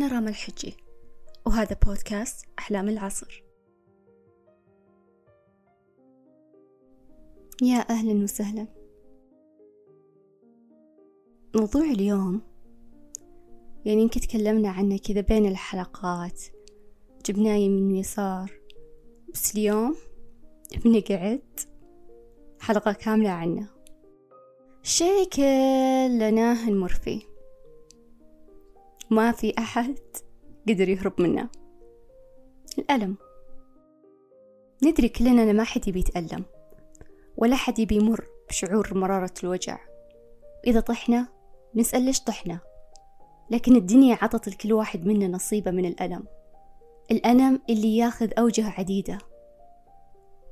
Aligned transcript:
أنا 0.00 0.14
راما 0.14 0.30
الحجي 0.30 0.76
وهذا 1.46 1.76
بودكاست 1.86 2.46
أحلام 2.58 2.88
العصر. 2.88 3.44
يا 7.62 7.90
أهلا 7.90 8.22
وسهلا. 8.22 8.66
موضوع 11.56 11.82
اليوم 11.82 12.40
يعني 13.84 14.02
يمكن 14.02 14.20
تكلمنا 14.20 14.68
عنه 14.68 14.98
كذا 14.98 15.20
بين 15.20 15.46
الحلقات. 15.46 16.42
جبناه 17.26 17.54
يمين 17.54 17.92
ويسار 17.92 18.60
بس 19.34 19.54
اليوم 19.54 19.96
بنقعد 20.84 21.60
حلقة 22.60 22.92
كاملة 22.92 23.30
عنه. 23.30 23.68
شيء 24.82 25.28
كلنا 25.28 26.70
نمر 26.70 26.88
فيه 26.88 27.29
ما 29.10 29.32
في 29.32 29.54
أحد 29.58 29.98
قدر 30.68 30.88
يهرب 30.88 31.20
منه. 31.20 31.48
الألم. 32.78 33.16
ندري 34.84 35.08
كلنا 35.08 35.42
أن 35.42 35.56
ما 35.56 35.64
حد 35.64 35.88
يبي 35.88 35.98
يتألم 35.98 36.44
ولا 37.36 37.56
حد 37.56 37.78
يبي 37.78 37.96
يمر 37.96 38.24
بشعور 38.48 38.98
مرارة 38.98 39.32
الوجع. 39.44 39.78
إذا 40.66 40.80
طحنا 40.80 41.28
نسأل 41.74 42.02
ليش 42.02 42.20
طحنا؟ 42.20 42.60
لكن 43.50 43.76
الدنيا 43.76 44.18
عطت 44.22 44.48
لكل 44.48 44.72
واحد 44.72 45.06
منا 45.06 45.28
نصيبة 45.28 45.70
من 45.70 45.84
الألم. 45.84 46.24
الألم 47.10 47.62
اللي 47.70 47.96
ياخذ 47.96 48.30
أوجه 48.38 48.70
عديدة. 48.70 49.18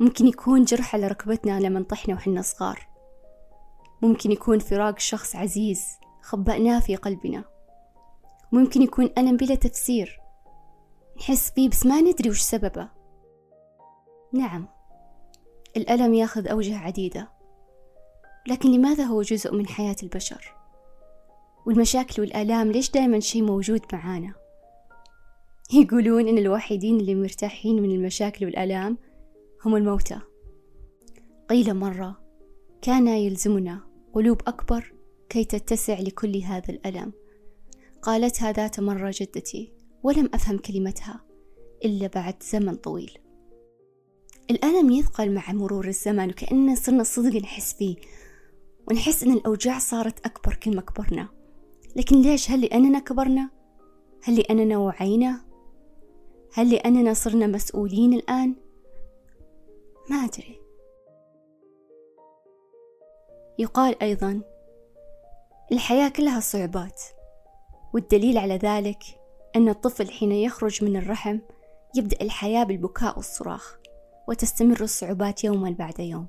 ممكن 0.01 0.27
يكون 0.27 0.65
جرح 0.65 0.95
على 0.95 1.09
ركبتنا 1.09 1.61
لما 1.61 1.83
طحنا 1.83 2.15
وحنا 2.15 2.43
صغار. 2.43 2.89
ممكن 4.03 4.33
يكون 4.33 4.59
فراق 4.59 4.99
شخص 4.99 5.37
عزيز 5.37 5.87
خبأناه 6.23 6.81
في 6.81 6.97
قلبنا. 6.97 7.58
ممكن 8.53 8.83
يكون 8.83 9.11
ألم 9.19 9.37
بلا 9.37 9.55
تفسير. 9.55 10.21
نحس 11.19 11.51
فيه 11.51 11.69
بس 11.69 11.87
ما 11.87 12.01
ندري 12.01 12.31
وش 12.31 12.41
سببه. 12.41 12.89
نعم 14.33 14.69
الألم 15.77 16.15
ياخذ 16.15 16.49
أوجه 16.49 16.79
عديدة. 16.79 17.29
لكن 18.49 18.73
لماذا 18.73 19.05
هو 19.05 19.23
جزء 19.23 19.55
من 19.55 19.67
حياة 19.67 19.97
البشر؟ 20.03 20.55
والمشاكل 21.67 22.23
والآلام 22.23 22.73
ليش 22.73 22.91
دائما 22.91 23.21
شي 23.21 23.43
موجود 23.43 23.81
معانا؟ 23.93 24.35
يقولون 25.73 26.29
إن 26.29 26.39
الوحيدين 26.39 27.01
اللي 27.01 27.15
مرتاحين 27.15 27.83
من 27.83 27.91
المشاكل 27.91 28.45
والآلام 28.45 28.99
هم 29.65 29.77
الموتى. 29.77 30.21
قيل 31.49 31.75
مرة 31.75 32.21
كان 32.83 33.09
يلزمنا 33.09 33.81
قلوب 34.15 34.43
أكبر 34.47 34.93
كي 35.29 35.45
تتسع 35.45 36.01
لكل 36.01 36.37
هذا 36.37 36.69
الألم. 36.69 37.13
قالتها 38.03 38.53
ذات 38.53 38.81
مرة 38.81 39.15
جدتي 39.15 39.73
ولم 40.03 40.31
أفهم 40.35 40.59
كلمتها 40.59 41.25
إلا 41.85 42.07
بعد 42.07 42.43
زمن 42.43 42.75
طويل 42.75 43.19
الألم 44.51 44.91
يثقل 44.91 45.35
مع 45.35 45.53
مرور 45.53 45.89
الزمن 45.89 46.31
وكأننا 46.31 46.75
صرنا 46.75 47.03
صدق 47.03 47.37
نحس 47.37 47.75
فيه 47.75 47.97
ونحس 48.91 49.23
إن 49.23 49.33
الأوجاع 49.33 49.79
صارت 49.79 50.27
أكبر 50.27 50.55
كل 50.55 50.77
ما 50.77 50.81
كبرنا 50.81 51.29
لكن 51.97 52.23
ليش 52.23 52.51
هل 52.51 52.61
لأننا 52.61 52.99
كبرنا؟ 52.99 53.51
هل 54.23 54.37
لأننا 54.39 54.79
وعينا؟ 54.79 55.41
هل 56.53 56.71
لأننا 56.71 57.15
صرنا 57.15 57.47
مسؤولين 57.47 58.13
الآن؟ 58.13 58.55
ما 60.11 60.17
أدري 60.17 60.61
يقال 63.59 64.03
أيضا 64.03 64.41
الحياة 65.73 66.09
كلها 66.09 66.41
صعوبات 66.41 67.03
والدليل 67.95 68.39
على 68.39 68.57
ذلك 68.57 69.05
أن 69.57 69.69
الطفل 69.69 70.11
حين 70.11 70.33
يخرج 70.33 70.85
من 70.85 70.97
الرحم 70.97 71.39
يبدأ 71.95 72.17
الحياة 72.21 72.65
بالبكاء 72.65 73.17
والصراخ 73.17 73.79
وتستمر 74.29 74.81
الصعوبات 74.81 75.45
يوما 75.45 75.71
بعد 75.71 76.01
يوم 76.01 76.27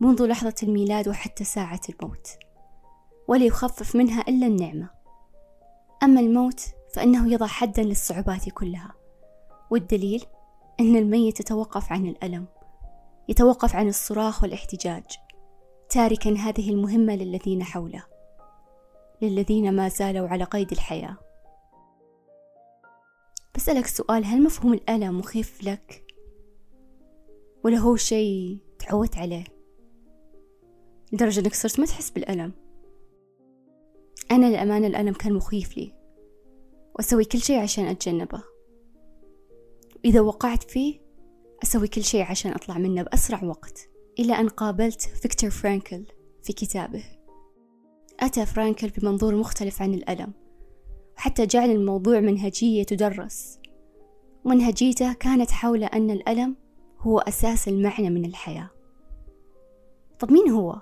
منذ 0.00 0.26
لحظة 0.26 0.54
الميلاد 0.62 1.08
وحتى 1.08 1.44
ساعة 1.44 1.80
الموت 1.88 2.28
ولا 3.28 3.44
يخفف 3.44 3.96
منها 3.96 4.24
إلا 4.28 4.46
النعمة. 4.46 4.90
أما 6.02 6.20
الموت 6.20 6.60
فإنه 6.94 7.32
يضع 7.32 7.46
حدا 7.46 7.82
للصعوبات 7.82 8.48
كلها 8.48 8.94
والدليل 9.70 10.24
أن 10.80 10.96
الميت 10.96 11.40
يتوقف 11.40 11.92
عن 11.92 12.06
الألم 12.06 12.46
يتوقف 13.28 13.76
عن 13.76 13.88
الصراخ 13.88 14.42
والاحتجاج 14.42 15.04
تاركا 15.90 16.30
هذه 16.30 16.70
المهمة 16.70 17.16
للذين 17.16 17.64
حوله. 17.64 18.15
للذين 19.22 19.72
ما 19.76 19.88
زالوا 19.88 20.28
على 20.28 20.44
قيد 20.44 20.72
الحياة. 20.72 21.16
بسألك 23.54 23.86
سؤال 23.86 24.24
هل 24.24 24.42
مفهوم 24.42 24.72
الألم 24.72 25.18
مخيف 25.18 25.64
لك؟ 25.64 26.04
ولا 27.64 27.76
هو 27.78 27.96
شيء 27.96 28.58
تعودت 28.78 29.18
عليه؟ 29.18 29.44
لدرجة 31.12 31.40
أنك 31.40 31.54
صرت 31.54 31.80
ما 31.80 31.86
تحس 31.86 32.10
بالألم. 32.10 32.52
أنا 34.30 34.46
للأمانة 34.46 34.86
الألم 34.86 35.12
كان 35.12 35.32
مخيف 35.32 35.76
لي. 35.76 35.94
وأسوي 36.94 37.24
كل 37.24 37.38
شيء 37.38 37.58
عشان 37.58 37.86
أتجنبه. 37.86 38.42
وإذا 40.04 40.20
وقعت 40.20 40.62
فيه 40.70 41.00
أسوي 41.62 41.88
كل 41.88 42.04
شيء 42.04 42.22
عشان 42.22 42.52
أطلع 42.52 42.78
منه 42.78 43.02
بأسرع 43.02 43.44
وقت. 43.44 43.88
إلى 44.18 44.32
أن 44.32 44.48
قابلت 44.48 45.00
فيكتور 45.00 45.50
فرانكل 45.50 46.04
في 46.42 46.52
كتابه. 46.52 47.15
أتى 48.20 48.46
فرانكل 48.46 48.88
بمنظور 48.88 49.36
مختلف 49.36 49.82
عن 49.82 49.94
الألم 49.94 50.32
وحتى 51.16 51.46
جعل 51.46 51.70
الموضوع 51.70 52.20
منهجية 52.20 52.82
تدرس. 52.82 53.58
منهجيته 54.44 55.12
كانت 55.12 55.50
حول 55.50 55.84
أن 55.84 56.10
الألم 56.10 56.56
هو 57.00 57.18
أساس 57.18 57.68
المعنى 57.68 58.10
من 58.10 58.24
الحياة. 58.24 58.70
طب 60.18 60.32
مين 60.32 60.50
هو؟ 60.50 60.80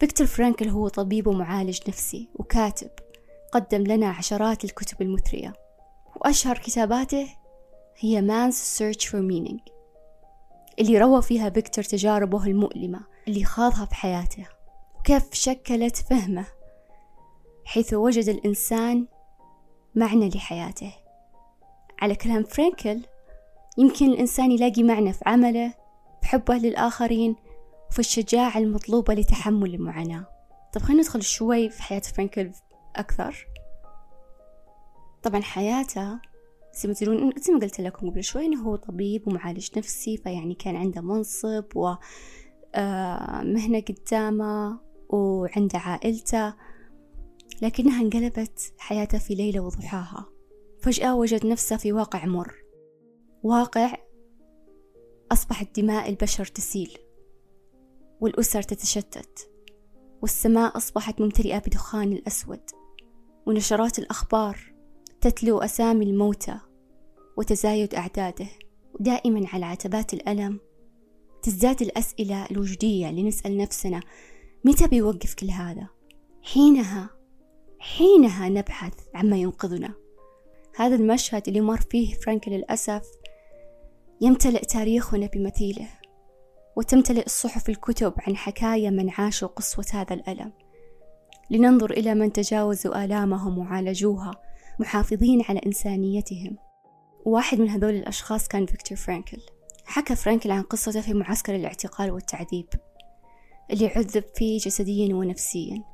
فيكتور 0.00 0.26
فرانكل 0.26 0.68
هو 0.68 0.88
طبيب 0.88 1.26
ومعالج 1.26 1.78
نفسي 1.88 2.28
وكاتب 2.34 2.90
قدم 3.52 3.82
لنا 3.82 4.08
عشرات 4.08 4.64
الكتب 4.64 5.02
المثرية 5.02 5.52
وأشهر 6.16 6.58
كتاباته 6.58 7.28
هي 7.96 8.20
Man's 8.20 8.54
Search 8.54 9.08
for 9.08 9.20
Meaning 9.30 9.72
اللي 10.78 10.98
روى 10.98 11.22
فيها 11.22 11.50
فيكتور 11.50 11.84
تجاربه 11.84 12.46
المؤلمة 12.46 13.00
اللي 13.28 13.44
خاضها 13.44 13.84
في 13.84 13.94
حياته 13.94 14.46
وكيف 15.08 15.34
شكلت 15.34 15.96
فهمه 15.96 16.46
حيث 17.64 17.94
وجد 17.94 18.28
الإنسان 18.28 19.06
معنى 19.94 20.28
لحياته. 20.28 20.92
على 22.02 22.14
كلام 22.14 22.44
فرانكل 22.44 23.02
يمكن 23.78 24.06
الإنسان 24.06 24.52
يلاقي 24.52 24.82
معنى 24.82 25.12
في 25.12 25.22
عمله 25.26 25.74
بحبه 26.22 26.54
للآخرين 26.54 27.36
وفي 27.90 27.98
الشجاعة 27.98 28.58
المطلوبة 28.58 29.14
لتحمل 29.14 29.74
المعاناة. 29.74 30.26
طب 30.72 30.80
خلينا 30.80 31.02
ندخل 31.02 31.22
شوي 31.22 31.70
في 31.70 31.82
حياة 31.82 32.00
فرانكل 32.00 32.50
أكثر. 32.96 33.46
طبعا 35.22 35.40
حياته 35.40 36.20
زي 36.74 36.88
ما 36.88 36.94
تدرون 36.94 37.32
زي 37.36 37.52
ما 37.52 37.60
قلت 37.60 37.80
لكم 37.80 38.10
قبل 38.10 38.24
شوي 38.24 38.46
إنه 38.46 38.62
هو 38.62 38.76
طبيب 38.76 39.28
ومعالج 39.28 39.78
نفسي 39.78 40.16
فيعني 40.16 40.54
كان 40.54 40.76
عنده 40.76 41.00
منصب 41.00 41.64
ومهنة 41.74 41.98
آه، 43.78 43.84
قدامه 43.88 44.87
وعنده 45.08 45.78
عائلته 45.78 46.54
لكنها 47.62 48.02
انقلبت 48.02 48.72
حياته 48.78 49.18
في 49.18 49.34
ليلة 49.34 49.60
وضحاها. 49.60 50.26
فجأة 50.80 51.14
وجد 51.14 51.46
نفسه 51.46 51.76
في 51.76 51.92
واقع 51.92 52.26
مر. 52.26 52.54
واقع 53.42 53.96
أصبحت 55.32 55.80
دماء 55.80 56.08
البشر 56.08 56.44
تسيل 56.44 56.98
والأسر 58.20 58.62
تتشتت 58.62 59.50
والسماء 60.22 60.76
أصبحت 60.76 61.20
ممتلئة 61.20 61.58
بدخان 61.58 62.12
الأسود 62.12 62.60
ونشرات 63.46 63.98
الأخبار 63.98 64.74
تتلو 65.20 65.58
أسامي 65.58 66.04
الموتى 66.04 66.58
وتزايد 67.36 67.94
أعداده. 67.94 68.46
ودائما 69.00 69.48
على 69.48 69.64
عتبات 69.64 70.14
الألم 70.14 70.60
تزداد 71.42 71.82
الأسئلة 71.82 72.46
الوجودية 72.50 73.10
لنسأل 73.10 73.56
نفسنا 73.56 74.00
متى 74.64 74.86
بيوقف 74.86 75.34
كل 75.34 75.50
هذا؟ 75.50 75.88
حينها 76.42 77.10
حينها 77.78 78.48
نبحث 78.48 78.94
عما 79.14 79.36
ينقذنا. 79.36 79.94
هذا 80.76 80.94
المشهد 80.94 81.48
اللي 81.48 81.60
مر 81.60 81.80
فيه 81.80 82.14
فرانكل 82.14 82.48
للأسف 82.48 83.02
يمتلئ 84.20 84.64
تاريخنا 84.64 85.26
بمثيله 85.26 85.88
وتمتلئ 86.76 87.26
الصحف 87.26 87.68
الكتب 87.68 88.14
عن 88.18 88.36
حكايا 88.36 88.90
من 88.90 89.10
عاشوا 89.10 89.48
قسوة 89.48 89.84
هذا 89.92 90.14
الألم. 90.14 90.52
لننظر 91.50 91.90
إلى 91.90 92.14
من 92.14 92.32
تجاوزوا 92.32 93.04
آلامهم 93.04 93.58
وعالجوها 93.58 94.30
محافظين 94.80 95.42
على 95.48 95.60
إنسانيتهم. 95.66 96.56
واحد 97.24 97.60
من 97.60 97.68
هذول 97.68 97.94
الأشخاص 97.94 98.48
كان 98.48 98.66
فيكتور 98.66 98.98
فرانكل. 98.98 99.40
حكى 99.84 100.16
فرانكل 100.16 100.50
عن 100.50 100.62
قصته 100.62 101.00
في 101.00 101.14
معسكر 101.14 101.54
الاعتقال 101.54 102.10
والتعذيب. 102.10 102.66
اللي 103.70 103.86
عذب 103.86 104.24
فيه 104.34 104.58
جسديا 104.58 105.14
ونفسيا 105.14 105.84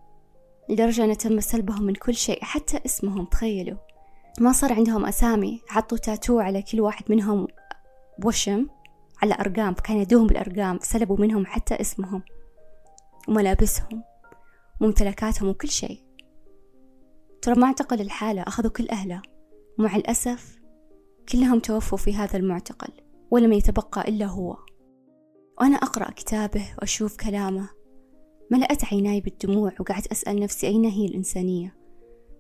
لدرجة 0.69 1.05
أن 1.05 1.17
تم 1.17 1.41
سلبهم 1.41 1.83
من 1.83 1.95
كل 1.95 2.15
شيء 2.15 2.45
حتى 2.45 2.81
اسمهم 2.87 3.25
تخيلوا. 3.25 3.79
ما 4.41 4.53
صار 4.53 4.73
عندهم 4.73 5.07
أسامي 5.07 5.61
حطوا 5.69 5.99
تاتو 5.99 6.41
على 6.41 6.63
كل 6.63 6.81
واحد 6.81 7.05
منهم 7.09 7.47
بوشم 8.19 8.67
على 9.23 9.35
أرقام 9.35 9.75
كان 9.75 9.97
يدوهم 9.97 10.27
بالأرقام 10.27 10.79
سلبوا 10.83 11.17
منهم 11.21 11.47
حتى 11.47 11.75
اسمهم 11.75 12.23
وملابسهم 13.29 14.03
وممتلكاتهم 14.81 15.49
وكل 15.49 15.69
شيء. 15.69 15.99
ترى 17.43 17.55
ما 17.55 17.67
اعتقل 17.67 18.01
الحالة 18.01 18.43
أخذوا 18.43 18.71
كل 18.71 18.89
أهله. 18.89 19.23
ومع 19.79 19.97
الأسف 19.97 20.61
كلهم 21.29 21.59
توفوا 21.59 21.99
في 21.99 22.15
هذا 22.15 22.37
المعتقل 22.37 22.93
ولم 23.31 23.53
يتبقى 23.53 24.09
إلا 24.09 24.27
هو. 24.27 24.57
وأنا 25.61 25.77
أقرأ 25.77 26.11
كتابه 26.11 26.65
وأشوف 26.79 27.17
كلامه. 27.17 27.69
ملأت 28.51 28.85
عيناي 28.85 29.21
بالدموع 29.21 29.73
وقعدت 29.81 30.07
أسأل 30.07 30.41
نفسي 30.41 30.67
أين 30.67 30.85
هي 30.85 31.07
الإنسانية؟ 31.07 31.77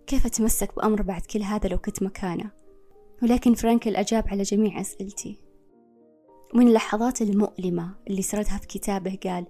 كيف 0.06 0.26
أتمسك 0.26 0.76
بأمر 0.76 1.02
بعد 1.02 1.20
كل 1.20 1.42
هذا 1.42 1.68
لو 1.68 1.78
كنت 1.78 2.02
مكانه؟ 2.02 2.50
ولكن 3.22 3.54
فرانكل 3.54 3.96
أجاب 3.96 4.28
على 4.28 4.42
جميع 4.42 4.80
أسئلتي. 4.80 5.38
من 6.54 6.68
اللحظات 6.68 7.22
المؤلمة 7.22 7.94
اللي 8.10 8.22
سردها 8.22 8.58
في 8.58 8.66
كتابه 8.66 9.18
قال 9.24 9.46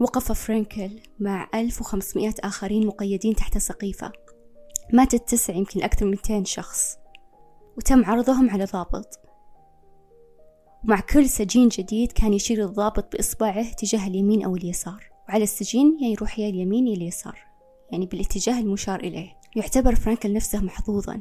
وقف 0.00 0.32
فرانكل 0.32 1.00
مع 1.20 1.48
1500 1.54 2.34
آخرين 2.40 2.86
مقيدين 2.86 3.34
تحت 3.34 3.58
سقيفة. 3.58 4.12
ماتت 4.92 5.28
تسع 5.28 5.54
يمكن 5.54 5.82
أكثر 5.82 6.06
من 6.06 6.10
200 6.10 6.44
شخص. 6.44 6.96
وتم 7.76 8.04
عرضهم 8.04 8.50
على 8.50 8.64
ضابط. 8.64 9.21
ومع 10.84 11.00
كل 11.00 11.28
سجين 11.28 11.68
جديد 11.68 12.12
كان 12.12 12.34
يشير 12.34 12.64
الضابط 12.64 13.12
بإصبعه 13.12 13.72
تجاه 13.72 14.06
اليمين 14.06 14.44
أو 14.44 14.56
اليسار. 14.56 15.10
وعلى 15.28 15.44
السجين 15.44 15.98
يا 16.00 16.08
يروح 16.08 16.38
يا 16.38 16.48
اليمين 16.48 16.88
يا 16.88 16.94
اليسار. 16.94 17.38
يعني 17.92 18.06
بالاتجاه 18.06 18.60
المشار 18.60 19.00
إليه. 19.00 19.36
يعتبر 19.56 19.94
فرانكل 19.94 20.32
نفسه 20.32 20.60
محظوظا. 20.60 21.20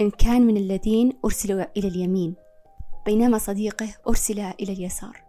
إن 0.00 0.10
كان 0.10 0.42
من 0.42 0.56
الذين 0.56 1.12
أرسلوا 1.24 1.64
إلى 1.76 1.88
اليمين. 1.88 2.34
بينما 3.06 3.38
صديقه 3.38 3.88
أرسل 4.08 4.40
إلى 4.40 4.72
اليسار. 4.72 5.24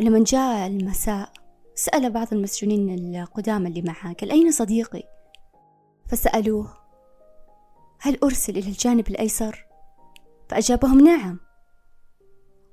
ولما 0.00 0.24
جاء 0.24 0.66
المساء 0.66 1.32
سأل 1.74 2.10
بعض 2.10 2.26
المسجونين 2.32 3.16
القدامى 3.16 3.68
اللي 3.68 3.82
معاه 3.82 4.12
قال 4.12 4.30
أين 4.30 4.50
صديقي؟ 4.50 5.02
فسألوه 6.08 6.76
هل 8.00 8.18
أرسل 8.22 8.58
إلى 8.58 8.68
الجانب 8.68 9.08
الأيسر؟ 9.08 9.66
فأجابهم 10.48 11.00
نعم. 11.00 11.45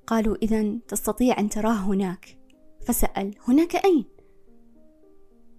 قالوا 0.08 0.36
إذا 0.42 0.78
تستطيع 0.88 1.40
أن 1.40 1.50
تراه 1.50 1.76
هناك. 1.76 2.38
فسأل 2.86 3.36
هناك 3.48 3.76
أين؟ 3.76 4.06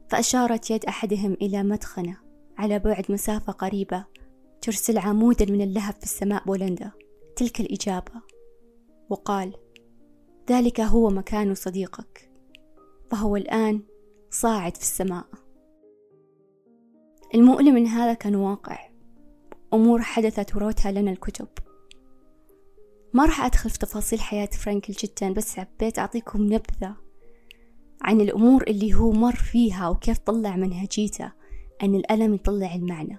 فأشارت 0.08 0.70
يد 0.70 0.85
أحدهم 0.85 1.32
إلى 1.32 1.62
مدخنة 1.62 2.17
على 2.58 2.79
بعد 2.79 3.05
مسافة 3.12 3.52
قريبة 3.52 4.05
ترسل 4.61 4.99
عمودا 4.99 5.52
من 5.52 5.61
اللهب 5.61 5.94
في 5.94 6.02
السماء 6.02 6.44
بولندا. 6.44 6.93
تلك 7.37 7.61
الإجابة. 7.61 8.12
وقال 9.11 9.55
ذلك 10.50 10.81
هو 10.81 11.11
مكان 11.11 11.55
صديقك 11.55 12.31
فهو 13.11 13.37
الآن 13.37 13.82
صاعد 14.31 14.76
في 14.76 14.82
السماء. 14.82 15.25
المؤلم 17.35 17.75
من 17.75 17.87
هذا 17.87 18.14
كان 18.14 18.35
واقع. 18.35 18.79
أمور 19.75 20.02
حدثت 20.02 20.56
وروتها 20.56 20.93
لنا 20.93 21.11
الكتب. 21.11 21.49
ما 23.14 23.25
راح 23.25 23.44
أدخل 23.44 23.70
في 23.70 23.78
تفاصيل 23.78 24.20
حياة 24.20 24.46
فرانكل 24.46 24.93
جدا 24.93 25.32
بس 25.32 25.56
حبيت 25.56 25.99
أعطيكم 25.99 26.43
نبذة 26.43 26.96
عن 28.02 28.20
الأمور 28.20 28.62
اللي 28.62 28.94
هو 28.94 29.12
مر 29.12 29.37
فيها 29.37 29.88
وكيف 29.88 30.19
طلع 30.19 30.56
منهجيته 30.56 31.32
أن 31.82 31.94
الألم 31.94 32.34
يطلع 32.34 32.75
المعنى. 32.75 33.19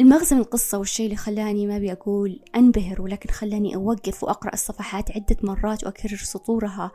المغزى 0.00 0.34
من 0.34 0.40
القصة 0.40 0.78
والشيء 0.78 1.06
اللي 1.06 1.16
خلاني 1.16 1.66
ما 1.66 1.76
أبي 1.76 1.96
أنبهر 2.56 3.02
ولكن 3.02 3.30
خلاني 3.30 3.74
أوقف 3.74 4.24
وأقرأ 4.24 4.52
الصفحات 4.54 5.10
عدة 5.10 5.36
مرات 5.42 5.84
وأكرر 5.84 6.16
سطورها 6.16 6.92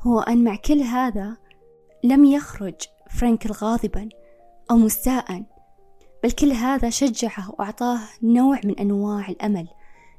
هو 0.00 0.20
أن 0.20 0.44
مع 0.44 0.56
كل 0.56 0.80
هذا 0.80 1.36
لم 2.04 2.24
يخرج 2.24 2.74
فرانكل 3.10 3.50
غاضبا 3.52 4.08
أو 4.70 4.76
مستاء 4.76 5.44
بل 6.22 6.30
كل 6.30 6.52
هذا 6.52 6.90
شجعه 6.90 7.54
وأعطاه 7.58 8.00
نوع 8.22 8.60
من 8.64 8.78
أنواع 8.78 9.28
الأمل. 9.28 9.68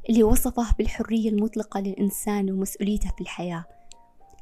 اللي 0.10 0.24
وصفه 0.24 0.76
بالحرية 0.78 1.30
المطلقة 1.30 1.80
للإنسان 1.80 2.52
ومسؤوليته 2.52 3.10
في 3.10 3.22
الحياة 3.22 3.66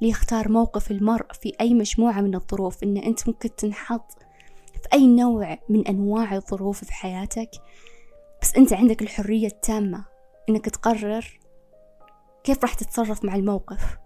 ليختار 0.01 0.51
موقف 0.51 0.91
المرء 0.91 1.33
في 1.33 1.53
أي 1.61 1.73
مجموعة 1.73 2.21
من 2.21 2.35
الظروف 2.35 2.83
إن 2.83 2.97
أنت 2.97 3.27
ممكن 3.27 3.55
تنحط 3.55 4.11
في 4.73 4.87
أي 4.93 5.07
نوع 5.07 5.57
من 5.69 5.87
أنواع 5.87 6.35
الظروف 6.35 6.83
في 6.85 6.93
حياتك 6.93 7.49
بس 8.41 8.55
أنت 8.55 8.73
عندك 8.73 9.01
الحرية 9.01 9.47
التامة 9.47 10.05
إنك 10.49 10.65
تقرر 10.65 11.39
كيف 12.43 12.61
راح 12.61 12.73
تتصرف 12.73 13.25
مع 13.25 13.35
الموقف. 13.35 13.97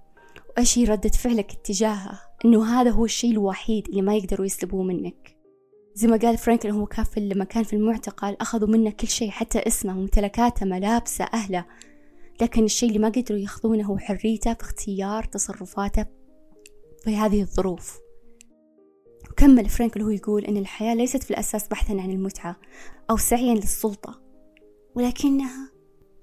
وإيش 0.57 0.77
هي 0.77 0.83
ردة 0.83 1.09
فعلك 1.09 1.51
اتجاهه 1.51 2.19
إنه 2.45 2.65
هذا 2.65 2.89
هو 2.89 3.05
الشيء 3.05 3.31
الوحيد 3.31 3.87
اللي 3.87 4.01
ما 4.01 4.15
يقدروا 4.15 4.45
يسلبوه 4.45 4.83
منك. 4.83 5.30
زي 5.93 6.07
ما 6.07 6.17
قال 6.17 6.37
فرانكلين 6.37 6.75
هو 6.75 6.85
كان 6.85 7.05
في 7.05 7.19
لما 7.19 7.43
كان 7.43 7.63
في 7.63 7.75
المعتقل 7.75 8.37
أخذوا 8.41 8.67
منه 8.67 8.91
كل 8.91 9.07
شيء 9.07 9.29
حتى 9.29 9.59
اسمه 9.59 9.93
ممتلكاته 9.93 10.65
ملابسه 10.65 11.25
أهله. 11.33 11.65
لكن 12.41 12.63
الشيء 12.63 12.89
اللي 12.89 12.99
ما 12.99 13.09
قدروا 13.09 13.39
ياخذونه 13.39 13.83
هو 13.83 13.97
حريته 13.97 14.53
في 14.53 14.61
اختيار 14.61 15.23
تصرفاته 15.23 16.05
في 17.03 17.15
هذه 17.15 17.41
الظروف. 17.41 17.97
وكمل 19.31 19.69
فرانكل 19.69 20.01
هو 20.01 20.09
يقول 20.09 20.45
أن 20.45 20.57
الحياة 20.57 20.93
ليست 20.93 21.23
في 21.23 21.31
الأساس 21.31 21.67
بحثا 21.67 21.93
عن 21.93 22.11
المتعة 22.11 22.55
أو 23.09 23.17
سعيا 23.17 23.55
للسلطة 23.55 24.21
ولكنها 24.95 25.71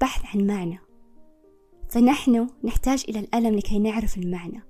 بحث 0.00 0.36
عن 0.36 0.46
معنى. 0.46 0.78
فنحن 1.90 2.46
نحتاج 2.64 3.04
إلى 3.08 3.18
الألم 3.18 3.54
لكي 3.56 3.78
نعرف 3.78 4.18
المعنى. 4.18 4.62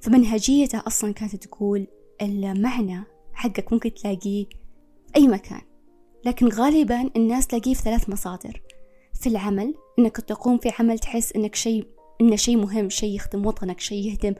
فمنهجيته 0.00 0.82
أصلا 0.86 1.12
كانت 1.12 1.36
تقول 1.36 1.86
المعنى 2.22 3.04
حقك 3.42 3.72
ممكن 3.72 3.94
تلاقيه 3.94 4.44
في 5.06 5.16
أي 5.16 5.28
مكان. 5.28 5.60
لكن 6.24 6.48
غالبا 6.48 7.10
الناس 7.16 7.46
تلاقيه 7.46 7.74
في 7.74 7.82
ثلاث 7.82 8.08
مصادر. 8.08 8.62
في 9.20 9.28
العمل 9.28 9.74
إنك 9.98 10.16
تقوم 10.16 10.58
في 10.58 10.72
عمل 10.78 10.98
تحس 10.98 11.32
إنك 11.32 11.54
شيء 11.54 11.86
إنه 12.20 12.36
شيء 12.36 12.56
مهم 12.56 12.90
شيء 12.90 13.16
يخدم 13.16 13.46
وطنك 13.46 13.80
شيء 13.80 14.10
يهدم 14.10 14.34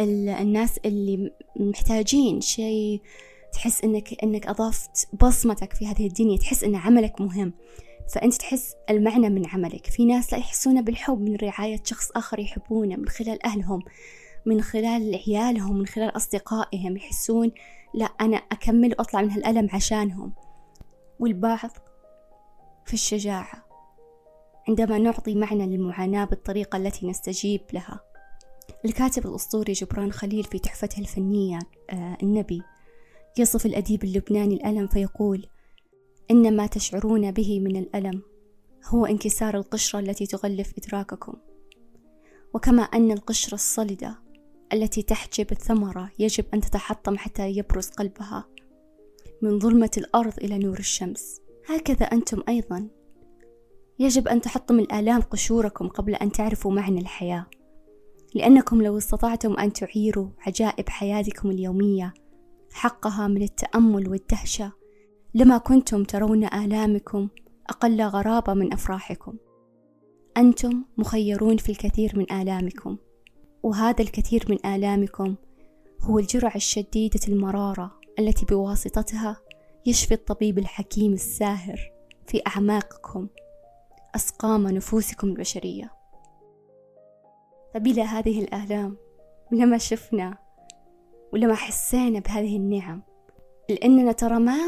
الناس 0.00 0.78
اللي 0.84 1.32
محتاجين 1.56 2.40
شيء. 2.40 3.02
تحس 3.52 3.84
إنك 3.84 4.24
إنك 4.24 4.46
أضفت 4.46 5.08
بصمتك 5.20 5.72
في 5.72 5.86
هذه 5.86 6.06
الدنيا. 6.06 6.38
تحس 6.38 6.64
إن 6.64 6.74
عملك 6.74 7.20
مهم. 7.20 7.52
فأنت 8.14 8.34
تحس 8.34 8.74
المعنى 8.90 9.28
من 9.28 9.46
عملك. 9.46 9.86
في 9.86 10.04
ناس 10.04 10.32
لا 10.32 10.38
يحسون 10.38 10.82
بالحب 10.82 11.20
من 11.20 11.36
رعاية 11.36 11.80
شخص 11.84 12.10
آخر 12.16 12.38
يحبونه 12.38 12.96
من 12.96 13.08
خلال 13.08 13.46
أهلهم 13.46 13.82
من 14.46 14.60
خلال 14.60 15.20
عيالهم 15.26 15.78
من 15.78 15.86
خلال 15.86 16.16
أصدقائهم. 16.16 16.96
يحسون 16.96 17.52
لا 17.94 18.04
أنا 18.04 18.36
أكمل 18.36 18.94
وأطلع 18.98 19.22
من 19.22 19.30
هالألم 19.30 19.68
عشانهم. 19.72 20.32
والبعض 21.20 21.70
في 22.84 22.94
الشجاعة 22.94 23.66
عندما 24.68 24.98
نعطي 24.98 25.34
معنى 25.34 25.66
للمعاناة 25.66 26.24
بالطريقة 26.24 26.76
التي 26.76 27.06
نستجيب 27.06 27.60
لها. 27.72 28.00
الكاتب 28.84 29.26
الأسطوري 29.26 29.72
جبران 29.72 30.12
خليل 30.12 30.44
في 30.44 30.58
تحفته 30.58 31.00
الفنية 31.00 31.58
آه 31.90 32.16
النبي 32.22 32.62
يصف 33.38 33.66
الأديب 33.66 34.04
اللبناني 34.04 34.54
الألم 34.54 34.86
فيقول 34.86 35.46
إن 36.30 36.56
ما 36.56 36.66
تشعرون 36.66 37.30
به 37.30 37.60
من 37.60 37.76
الألم 37.76 38.22
هو 38.86 39.06
انكسار 39.06 39.56
القشرة 39.56 39.98
التي 39.98 40.26
تغلف 40.26 40.72
إدراككم. 40.78 41.34
وكما 42.54 42.82
أن 42.82 43.10
القشرة 43.10 43.54
الصلدة 43.54 44.18
التي 44.72 45.02
تحجب 45.02 45.52
الثمرة 45.52 46.10
يجب 46.18 46.44
أن 46.54 46.60
تتحطم 46.60 47.16
حتى 47.16 47.48
يبرز 47.48 47.88
قلبها. 47.88 48.48
من 49.42 49.58
ظلمة 49.58 49.90
الأرض 49.96 50.32
إلى 50.38 50.58
نور 50.58 50.78
الشمس. 50.78 51.40
هكذا 51.66 52.06
أنتم 52.06 52.42
أيضا. 52.48 52.88
يجب 53.98 54.28
أن 54.28 54.40
تحطم 54.40 54.78
الآلام 54.78 55.20
قشوركم 55.20 55.88
قبل 55.88 56.14
أن 56.14 56.32
تعرفوا 56.32 56.72
معنى 56.72 57.00
الحياة. 57.00 57.46
لأنكم 58.34 58.82
لو 58.82 58.98
استطعتم 58.98 59.58
أن 59.58 59.72
تعيروا 59.72 60.28
عجائب 60.38 60.88
حياتكم 60.88 61.50
اليومية 61.50 62.14
حقها 62.72 63.28
من 63.28 63.42
التأمل 63.42 64.08
والدهشة. 64.08 64.72
لما 65.34 65.58
كنتم 65.58 66.04
ترون 66.04 66.44
آلامكم 66.44 67.28
أقل 67.68 68.02
غرابة 68.02 68.54
من 68.54 68.72
أفراحكم. 68.72 69.34
أنتم 70.36 70.84
مخيرون 70.98 71.56
في 71.56 71.72
الكثير 71.72 72.18
من 72.18 72.32
آلامكم. 72.32 72.96
وهذا 73.62 74.02
الكثير 74.02 74.44
من 74.48 74.66
آلامكم 74.74 75.34
هو 76.02 76.18
الجرعة 76.18 76.56
الشديدة 76.56 77.20
المرارة 77.28 78.00
التي 78.18 78.46
بواسطتها 78.46 79.36
يشفي 79.86 80.14
الطبيب 80.14 80.58
الحكيم 80.58 81.12
الساهر 81.12 81.92
في 82.26 82.42
أعماقكم 82.46 83.28
أسقام 84.14 84.68
نفوسكم 84.68 85.28
البشرية. 85.28 85.92
فبلا 87.74 88.02
هذه 88.02 88.40
الآلام 88.40 88.96
لما 89.52 89.78
شفنا 89.78 90.38
ولما 91.32 91.54
حسينا 91.54 92.18
بهذه 92.18 92.56
النعم 92.56 93.02
لأننا 93.70 94.12
ترى 94.12 94.38
ما 94.38 94.58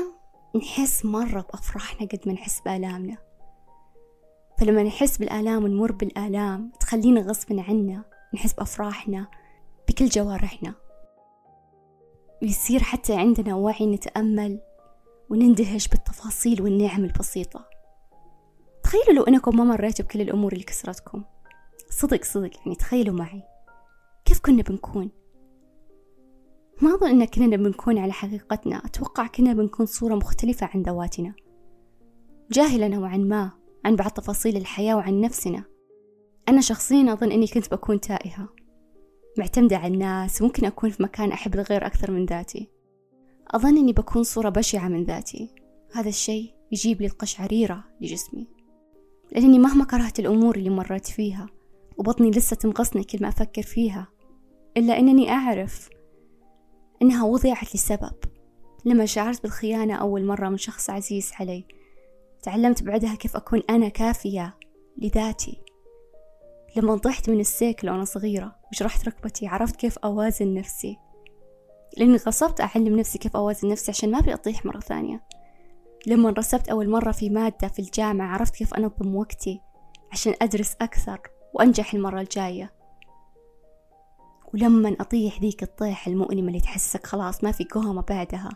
نحس 0.57 1.05
مرة 1.05 1.41
بأفراحنا 1.41 2.07
قد 2.07 2.21
ما 2.27 2.33
نحس 2.33 2.61
بآلامنا. 2.61 3.17
فلما 4.59 4.83
نحس 4.83 5.19
بالآلام 5.19 5.65
ونمر 5.65 5.93
بالآلام 5.93 6.73
تخلينا 6.81 7.21
غصب 7.21 7.59
عنا 7.59 8.05
نحس 8.35 8.53
بأفراحنا 8.53 9.27
بكل 9.89 10.07
جوارحنا. 10.07 10.75
ويصير 12.43 12.83
حتى 12.83 13.17
عندنا 13.17 13.55
وعي 13.55 13.87
نتأمل 13.87 14.61
ونندهش 15.31 15.89
بالتفاصيل 15.89 16.63
والنعم 16.63 17.05
البسيطة. 17.05 17.67
تخيلوا 18.83 19.13
لو 19.15 19.23
أنكم 19.23 19.57
ما 19.57 19.65
مريتوا 19.65 20.05
بكل 20.05 20.21
الأمور 20.21 20.53
اللي 20.53 20.65
كسرتكم. 20.65 21.25
صدق 21.91 22.25
صدق 22.25 22.51
يعني 22.59 22.75
تخيلوا 22.75 23.15
معي. 23.15 23.43
كيف 24.25 24.41
كنا 24.41 24.63
بنكون؟ 24.63 25.11
ما 26.83 26.95
أظن 26.95 27.09
أن 27.09 27.25
كنا 27.25 27.57
بنكون 27.57 27.99
على 27.99 28.13
حقيقتنا. 28.13 28.77
أتوقع 28.77 29.27
كنا 29.27 29.53
بنكون 29.53 29.87
صورة 29.87 30.15
مختلفة 30.15 30.69
عن 30.75 30.83
ذواتنا. 30.83 31.35
جاهلة 32.51 32.89
نوعا 32.89 33.17
ما 33.17 33.51
عن 33.85 33.97
بعض 33.97 34.11
تفاصيل 34.11 34.57
الحياة 34.57 34.95
وعن 34.95 35.21
نفسنا. 35.21 35.65
أنا 36.49 36.61
شخصيا 36.61 37.13
أظن 37.13 37.33
أني 37.33 37.47
كنت 37.47 37.71
بكون 37.71 38.01
تائهة 38.01 38.49
معتمدة 39.39 39.77
على 39.77 39.95
الناس 39.95 40.43
ممكن 40.43 40.65
أكون 40.65 40.91
في 40.91 41.03
مكان 41.03 41.33
أحب 41.33 41.55
الغير 41.55 41.87
أكثر 41.87 42.11
من 42.11 42.27
ذاتي. 42.27 42.69
أظن 43.51 43.77
أني 43.77 43.93
بكون 43.93 44.23
صورة 44.23 44.49
بشعة 44.49 44.89
من 44.89 45.05
ذاتي. 45.05 45.55
هذا 45.93 46.09
الشيء 46.09 46.55
يجيب 46.73 47.01
لي 47.01 47.07
القشعريرة 47.07 47.85
لجسمي. 48.01 48.47
لأني 49.33 49.59
مهما 49.59 49.85
كرهت 49.85 50.19
الأمور 50.19 50.57
اللي 50.57 50.71
مريت 50.71 51.07
فيها 51.07 51.47
وبطني 51.99 52.31
لسه 52.31 52.57
تنقصني 52.57 53.05
كل 53.05 53.19
ما 53.23 53.29
أفكر 53.29 53.63
فيها 53.63 54.09
إلا 54.77 54.99
أنني 54.99 55.31
أعرف 55.31 55.89
إنها 57.03 57.25
وضعت 57.25 57.75
لسبب 57.75 58.15
لما 58.85 59.07
شعرت 59.07 59.43
بالخيانة 59.43 59.95
أول 59.95 60.25
مرة 60.25 60.49
من 60.49 60.57
شخص 60.57 60.91
عزيز 60.91 61.31
علي 61.41 61.65
تعلمت 62.43 62.83
بعدها 62.83 63.15
كيف 63.15 63.37
أكون 63.37 63.63
أنا 63.71 63.89
كافية 63.89 64.57
لذاتي. 64.99 65.63
لما 66.77 66.97
طحت 66.97 67.31
من 67.31 67.41
السيكل 67.41 67.91
وأنا 67.91 68.05
صغيرة 68.05 68.57
وجرحت 68.73 69.09
ركبتي 69.09 69.47
عرفت 69.47 69.77
كيف 69.77 69.99
أوازن 69.99 70.55
نفسي. 70.55 70.99
لأني 71.97 72.17
غصبت 72.17 72.61
أعلم 72.61 72.99
نفسي 72.99 73.19
كيف 73.19 73.37
أوازن 73.37 73.69
نفسي 73.69 73.91
عشان 73.91 74.11
ما 74.11 74.19
أبي 74.19 74.35
أطيح 74.35 74.67
مرة 74.67 74.81
ثانية. 74.81 75.23
لما 76.07 76.31
رسبت 76.31 76.69
أول 76.69 76.91
مرة 76.91 77.13
في 77.13 77.31
مادة 77.31 77.69
في 77.69 77.79
الجامعة 77.79 78.35
عرفت 78.35 78.55
كيف 78.55 78.75
أنظم 78.75 79.17
وقتي 79.17 79.61
عشان 80.13 80.35
أدرس 80.43 80.77
أكثر 80.81 81.21
وأنجح 81.55 81.95
المرة 81.95 82.21
الجاية. 82.21 82.73
ولما 84.55 84.97
أطيح 85.01 85.41
ذيك 85.41 85.63
الطيحة 85.63 86.11
المؤلمة 86.11 86.49
اللي 86.49 86.61
تحسك 86.61 87.07
خلاص 87.07 87.45
ما 87.45 87.53
في 87.53 87.65
قومة 87.65 88.03
بعدها 88.03 88.51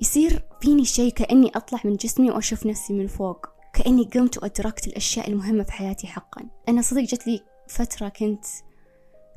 يصير 0.00 0.42
فيني 0.60 0.84
شيء 0.84 1.12
كأني 1.12 1.50
أطلع 1.54 1.80
من 1.84 1.96
جسمي 1.96 2.30
وأشوف 2.30 2.66
نفسي 2.66 2.92
من 2.92 3.06
فوق. 3.06 3.57
كأني 3.72 4.04
قمت 4.04 4.38
وأدركت 4.38 4.86
الأشياء 4.86 5.28
المهمة 5.28 5.64
في 5.64 5.72
حياتي 5.72 6.06
حقا. 6.06 6.48
أنا 6.68 6.82
صدق 6.82 7.00
جت 7.00 7.26
لي 7.26 7.40
فترة 7.68 8.08
كنت 8.08 8.44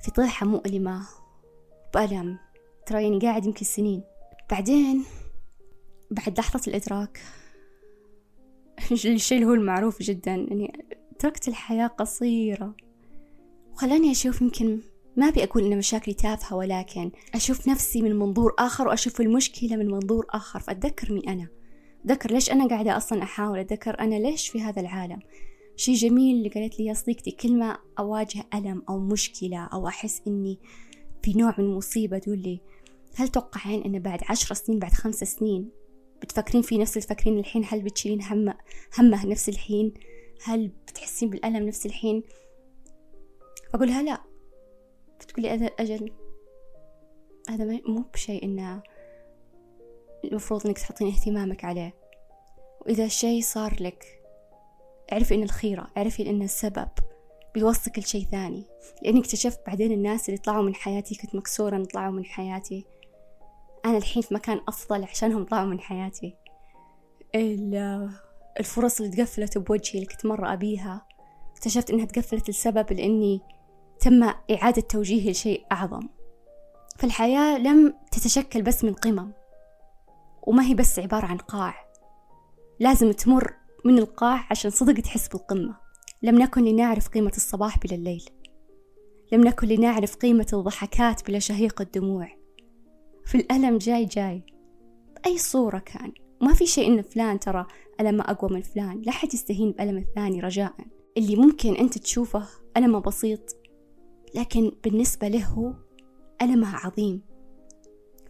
في 0.02 0.12
طيحة 0.12 0.46
مؤلمة 0.46 1.02
بألم. 1.94 2.38
ترى 2.86 3.04
يعني 3.04 3.20
قاعد 3.20 3.46
يمكن 3.46 3.66
سنين. 3.66 4.04
بعدين 4.52 5.06
بعد 6.12 6.40
لحظة 6.40 6.62
الإدراك 6.68 7.22
الشيء 8.92 9.38
اللي 9.38 9.50
هو 9.50 9.54
المعروف 9.54 10.02
جدا 10.02 10.34
أني 10.34 10.86
تركت 11.20 11.48
الحياة 11.48 11.88
قصيرة. 11.88 12.76
وخلاني 13.74 14.12
أشوف 14.12 14.42
يمكن 14.42 14.80
ما 15.18 15.28
أبي 15.28 15.44
أقول 15.44 15.64
إن 15.64 15.78
مشاكلي 15.78 16.14
تافهة 16.14 16.56
ولكن 16.56 17.12
أشوف 17.36 17.68
نفسي 17.68 18.02
من 18.02 18.16
منظور 18.16 18.56
آخر 18.60 18.88
وأشوف 18.88 19.22
المشكلة 19.22 19.76
من 19.76 19.92
منظور 19.92 20.26
آخر. 20.30 20.60
فأتذكر 20.60 21.14
مين 21.14 21.30
أنا. 21.30 21.48
أتذكر 22.06 22.32
ليش 22.32 22.52
أنا 22.52 22.68
قاعدة 22.68 22.98
أصلا 22.98 23.24
أحاول 23.24 23.60
أتذكر 23.60 24.00
أنا 24.00 24.16
ليش 24.16 24.50
في 24.50 24.62
هذا 24.62 24.82
العالم. 24.82 25.20
شي 25.76 25.94
جميل 25.94 26.38
اللي 26.38 26.50
قالت 26.50 26.80
لي 26.80 26.86
يا 26.86 26.94
صديقتي 26.94 27.32
كل 27.32 27.60
ما 27.60 27.78
أواجه 28.00 28.44
ألم 28.54 28.84
أو 28.90 29.00
مشكلة 29.00 29.66
أو 29.74 29.88
أحس 29.88 30.22
إني 30.28 30.60
في 31.24 31.34
نوع 31.34 31.56
من 31.58 31.76
مصيبة 31.76 32.18
تقول 32.18 32.38
لي 32.38 32.62
هل 33.16 33.28
توقعين 33.28 33.84
إن 33.84 34.00
بعد 34.00 34.20
عشر 34.30 34.56
سنين 34.56 34.80
بعد 34.80 34.92
خمس 34.92 35.24
سنين 35.24 35.70
بتفكرين 36.22 36.62
في 36.62 36.78
نفس 36.78 36.98
الفكرين 36.98 37.40
الحين؟ 37.40 37.64
هل 37.68 37.82
بتشيلين 37.82 38.24
همه 38.24 38.58
همه 38.98 39.26
نفس 39.26 39.50
الحين؟ 39.50 39.94
هل 40.44 40.72
بتحسين 40.88 41.30
بالألم 41.30 41.68
نفس 41.68 41.86
الحين؟ 41.86 42.24
أقولها 43.74 44.04
لا. 44.04 44.22
بتقولي 45.20 45.72
أجل. 45.80 46.12
هذا 47.50 47.82
مو 47.88 48.06
بشيء 48.14 48.44
إنه 48.44 48.84
المفروض 50.24 50.68
إنك 50.68 50.80
تحطين 50.80 51.08
اهتمامك 51.08 51.66
عليه. 51.66 51.94
وإذا 52.82 53.06
الشيء 53.06 53.42
صار 53.42 53.76
لك 53.80 54.06
اعرفي 55.12 55.36
إن 55.36 55.44
الخيرة 55.44 55.88
اعرفي 55.98 56.30
إن 56.30 56.42
السبب 56.42 56.88
بيوصلك 57.54 58.00
لشيء 58.00 58.26
ثاني. 58.32 58.64
لأني 59.02 59.20
اكتشفت 59.20 59.60
بعدين 59.68 59.92
الناس 59.92 60.30
اللي 60.30 60.38
طلعوا 60.38 60.64
من 60.64 60.76
حياتي 60.76 61.16
كنت 61.16 61.36
مكسورة 61.36 61.76
إن 61.76 61.86
طلعوا 61.86 62.12
من 62.12 62.26
حياتي. 62.26 62.86
أنا 63.86 63.98
الحين 63.98 64.22
في 64.22 64.34
مكان 64.34 64.62
أفضل 64.68 65.04
عشانهم 65.04 65.46
طلعوا 65.46 65.66
من 65.66 65.80
حياتي. 65.80 66.36
الفرص 68.60 69.02
اللي 69.02 69.16
تقفلت 69.16 69.58
بوجهي 69.58 69.94
اللي 69.94 70.06
كنت 70.06 70.26
مرة 70.26 70.54
أبيها 70.54 71.06
اكتشفت 71.54 71.92
إنها 71.92 72.06
تقفلت 72.06 72.50
لسبب 72.50 72.94
لأني 72.94 73.42
تم 74.00 74.24
إعادة 74.52 74.82
توجيهي 74.82 75.32
لشيء 75.32 75.66
أعظم. 75.72 76.08
فالحياة 76.98 77.58
لم 77.58 77.94
تتشكل 78.12 78.62
بس 78.62 78.84
من 78.84 78.94
قمم. 78.94 79.32
وما 80.42 80.66
هي 80.66 80.74
بس 80.74 81.00
عبارة 81.00 81.26
عن 81.26 81.38
قاع. 81.38 81.76
لازم 82.80 83.12
تمر 83.12 83.54
من 83.86 83.98
القاع 83.98 84.48
عشان 84.52 84.72
صدق 84.72 85.02
تحس 85.02 85.28
بالقمة. 85.28 85.78
لم 86.24 86.40
نكن 86.40 86.64
لنعرف 86.64 87.08
قيمة 87.08 87.32
الصباح 87.36 87.78
بلا 87.80 87.96
الليل. 87.96 88.26
لم 89.32 89.42
نكن 89.42 89.68
لنعرف 89.68 90.16
قيمة 90.16 90.48
الضحكات 90.54 91.28
بلا 91.28 91.40
شهيق 91.40 91.82
الدموع. 91.82 92.28
في 93.26 93.36
الألم 93.36 93.78
جاي 93.78 94.06
جاي. 94.06 94.44
بأي 95.16 95.38
صورة 95.38 95.80
كان. 95.80 96.14
ما 96.42 96.54
في 96.54 96.66
شيء 96.66 96.88
إن 96.88 97.02
فلان 97.02 97.40
ترى 97.40 97.66
ألمه 98.00 98.24
أقوى 98.24 98.52
من 98.52 98.62
فلان. 98.62 99.02
لا 99.02 99.12
حد 99.12 99.34
يستهين 99.34 99.72
بألم 99.72 99.98
الثاني 99.98 100.40
رجاء. 100.40 100.74
اللي 101.18 101.36
ممكن 101.36 101.76
أنت 101.76 101.98
تشوفه 101.98 102.48
ألمه 102.78 103.00
بسيط 103.00 103.56
لكن 104.36 104.72
بالنسبة 104.84 105.28
له 105.28 105.76
ألمه 106.42 106.76
عظيم. 106.76 107.31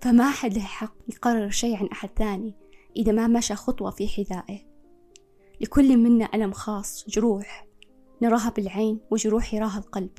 فما 0.02 0.24
أحد 0.24 0.54
له 0.54 0.62
حق 0.62 0.94
يقرر 1.10 1.50
شيء 1.50 1.76
عن 1.78 1.88
أحد 1.88 2.10
ثاني 2.16 2.54
إذا 2.96 3.12
ما 3.12 3.28
مشى 3.28 3.56
خطوة 3.56 3.92
في 3.92 4.08
حذائه. 4.08 4.60
لكل 5.62 5.98
منا 5.98 6.30
ألم 6.34 6.52
خاص 6.52 7.06
جروح. 7.10 7.68
نراها 8.22 8.50
بالعين 8.50 9.00
وجروح 9.12 9.54
يراها 9.54 9.78
القلب. 9.78 10.12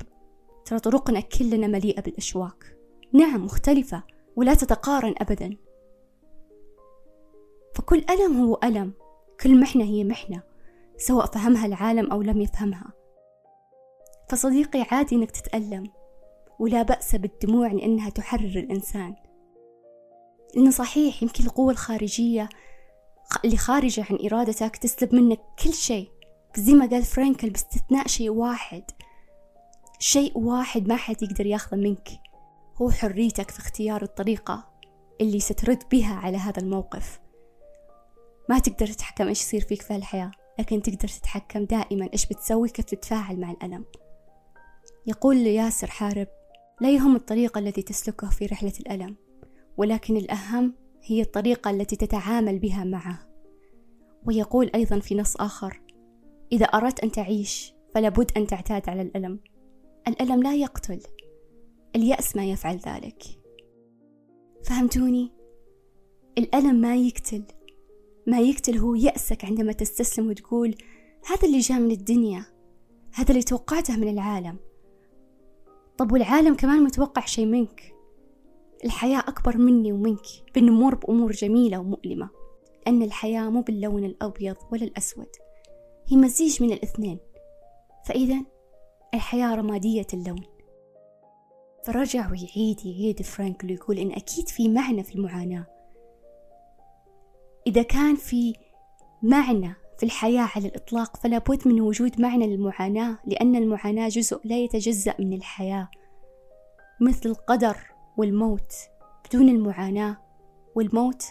ترى 0.65 0.79
طرقنا 0.79 1.19
كلنا 1.19 1.67
مليئة 1.67 2.01
بالأشواك. 2.01 2.77
نعم 3.13 3.45
مختلفة 3.45 4.03
ولا 4.35 4.53
تتقارن 4.53 5.15
أبدا. 5.17 5.57
فكل 7.75 8.05
ألم 8.09 8.41
هو 8.41 8.59
ألم. 8.63 8.93
كل 9.41 9.59
محنة 9.59 9.83
هي 9.83 10.03
محنة 10.03 10.43
سواء 10.97 11.25
فهمها 11.25 11.65
العالم 11.65 12.11
أو 12.11 12.21
لم 12.21 12.41
يفهمها. 12.41 12.93
فصديقي 14.29 14.81
عادي 14.91 15.15
إنك 15.15 15.31
تتألم 15.31 15.91
ولا 16.59 16.81
بأس 16.81 17.15
بالدموع 17.15 17.71
لأنها 17.71 18.09
تحرر 18.09 18.59
الإنسان. 18.59 19.15
إنه 20.57 20.71
صحيح 20.71 21.23
يمكن 21.23 21.43
القوة 21.43 21.71
الخارجية 21.71 22.49
اللي 23.45 23.57
خارجة 23.57 24.05
عن 24.09 24.17
إرادتك 24.25 24.77
تسلب 24.77 25.15
منك 25.15 25.39
كل 25.63 25.73
شيء. 25.73 26.11
بس 26.53 26.59
زي 26.59 26.73
ما 26.73 26.85
قال 26.85 27.03
فرانكل 27.03 27.49
باستثناء 27.49 28.07
شيء 28.07 28.29
واحد. 28.29 28.83
شيء 29.99 30.37
واحد 30.37 30.87
ما 30.87 30.95
حد 30.95 31.23
يقدر 31.23 31.45
ياخذه 31.45 31.77
منك. 31.77 32.09
هو 32.81 32.91
حريتك 32.91 33.51
في 33.51 33.59
اختيار 33.59 34.03
الطريقة 34.03 34.69
اللي 35.21 35.39
سترد 35.39 35.83
بها 35.91 36.15
على 36.15 36.37
هذا 36.37 36.59
الموقف. 36.59 37.19
ما 38.49 38.59
تقدر 38.59 38.87
تتحكم 38.87 39.27
إيش 39.27 39.41
يصير 39.41 39.61
فيك 39.61 39.81
في 39.81 39.95
الحياة 39.95 40.31
لكن 40.59 40.81
تقدر 40.81 41.07
تتحكم 41.07 41.65
دائما 41.65 42.09
إيش 42.13 42.25
بتسوي 42.25 42.69
كيف 42.69 42.85
تتفاعل 42.85 43.39
مع 43.39 43.51
الألم. 43.51 43.85
يقول 45.07 45.37
ياسر 45.37 45.87
حارب 45.87 46.27
لا 46.81 46.89
يهم 46.89 47.15
الطريقة 47.15 47.59
التي 47.59 47.81
تسلكه 47.81 48.29
في 48.29 48.45
رحلة 48.45 48.73
الألم. 48.79 49.15
ولكن 49.77 50.17
الأهم 50.17 50.73
هي 51.03 51.21
الطريقة 51.21 51.71
التي 51.71 51.95
تتعامل 51.95 52.59
بها 52.59 52.83
معه. 52.83 53.29
ويقول 54.25 54.71
أيضا 54.75 54.99
في 54.99 55.15
نص 55.15 55.35
آخر 55.35 55.81
إذا 56.51 56.65
أردت 56.65 56.99
أن 56.99 57.11
تعيش 57.11 57.73
فلا 57.95 58.09
بد 58.09 58.31
أن 58.37 58.47
تعتاد 58.47 58.89
على 58.89 59.01
الألم. 59.01 59.39
الألم 60.07 60.43
لا 60.43 60.55
يقتل 60.55 60.99
اليأس 61.95 62.35
ما 62.35 62.45
يفعل 62.45 62.77
ذلك. 62.77 63.23
فهمتوني؟ 64.63 65.31
الألم 66.37 66.75
ما 66.75 66.95
يقتل 66.95 67.43
ما 68.27 68.39
يقتل 68.39 68.77
هو 68.77 68.95
يأسك 68.95 69.45
عندما 69.45 69.71
تستسلم 69.71 70.27
وتقول 70.27 70.75
هذا 71.29 71.47
اللي 71.47 71.59
جاء 71.59 71.79
من 71.79 71.91
الدنيا 71.91 72.45
هذا 73.13 73.29
اللي 73.29 73.43
توقعته 73.43 73.97
من 73.97 74.07
العالم. 74.07 74.57
طب 75.97 76.11
والعالم 76.11 76.55
كمان 76.55 76.83
متوقع 76.83 77.25
شيء 77.25 77.45
منك. 77.45 77.92
الحياة 78.85 79.19
أكبر 79.19 79.57
مني 79.57 79.91
ومنك 79.91 80.25
بنمر 80.55 80.95
بأمور 80.95 81.31
جميلة 81.31 81.79
ومؤلمة 81.79 82.29
لأن 82.85 83.01
الحياة 83.01 83.49
مو 83.49 83.61
باللون 83.61 84.03
الأبيض 84.03 84.55
ولا 84.71 84.83
الأسود 84.83 85.29
هي 86.07 86.17
مزيج 86.17 86.63
من 86.63 86.71
الاثنين. 86.71 87.19
فإذا 88.05 88.45
الحياة 89.13 89.55
رمادية 89.55 90.07
اللون. 90.13 90.43
فرجع 91.85 92.31
ويعيد 92.31 92.85
يعيد 92.85 93.21
فرانكل 93.21 93.67
ويقول 93.67 93.97
إن 93.97 94.11
أكيد 94.11 94.49
في 94.49 94.69
معنى 94.69 95.03
في 95.03 95.15
المعاناة. 95.15 95.65
إذا 97.67 97.83
كان 97.83 98.15
في 98.15 98.53
معنى 99.23 99.73
في 99.97 100.03
الحياة 100.03 100.49
على 100.55 100.67
الإطلاق 100.67 101.17
فلا 101.17 101.37
بد 101.37 101.67
من 101.67 101.81
وجود 101.81 102.21
معنى 102.21 102.47
للمعاناة 102.47 103.19
لأن 103.25 103.55
المعاناة 103.55 104.09
جزء 104.09 104.39
لا 104.43 104.57
يتجزأ 104.57 105.15
من 105.19 105.33
الحياة. 105.33 105.89
مثل 107.01 107.29
القدر 107.29 107.77
والموت 108.17 108.73
بدون 109.25 109.49
المعاناة 109.49 110.17
والموت 110.75 111.23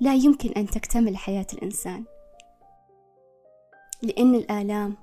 لا 0.00 0.14
يمكن 0.14 0.52
أن 0.52 0.66
تكتمل 0.66 1.16
حياة 1.16 1.46
الإنسان. 1.52 2.04
لأن 4.02 4.34
الآلام 4.34 4.96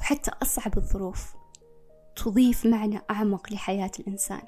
وحتى 0.00 0.30
أصعب 0.42 0.76
الظروف 0.76 1.34
تضيف 2.16 2.66
معنى 2.66 3.00
أعمق 3.10 3.52
لحياة 3.52 3.90
الإنسان. 4.00 4.42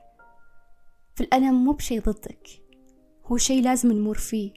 فالألم 1.16 1.64
مو 1.64 1.72
بشي 1.72 1.98
ضدك 1.98 2.48
هو 3.26 3.36
شي 3.36 3.60
لازم 3.60 3.92
نمر 3.92 4.14
فيه 4.18 4.52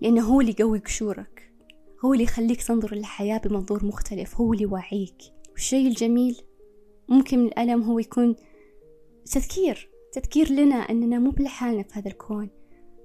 لأنه 0.00 0.22
هو 0.22 0.40
اللي 0.40 0.54
يقوي 0.58 0.78
قشورك 0.78 1.52
هو 2.04 2.12
اللي 2.12 2.24
يخليك 2.24 2.62
تنظر 2.62 2.94
للحياة 2.94 3.38
بمنظور 3.38 3.84
مختلف 3.84 4.40
هو 4.40 4.52
اللي 4.52 4.62
يوعيك. 4.62 5.22
والشي 5.50 5.88
الجميل 5.88 6.42
ممكن 7.08 7.38
من 7.38 7.46
الألم 7.46 7.82
هو 7.82 7.98
يكون 7.98 8.36
تذكير 9.24 9.90
تذكير 10.16 10.52
لنا 10.52 10.76
أننا 10.76 11.18
مو 11.18 11.30
بلحالنا 11.30 11.82
في 11.82 11.98
هذا 11.98 12.08
الكون. 12.08 12.50